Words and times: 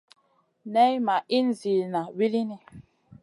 Nay 0.73 0.93
ma 1.05 1.15
ihn 1.37 1.47
ziyna 1.59 2.01
wulini. 2.17 2.57